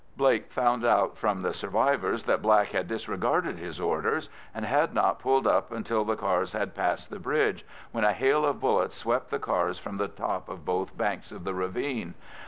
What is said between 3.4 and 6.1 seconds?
his orders, and had not pulled up until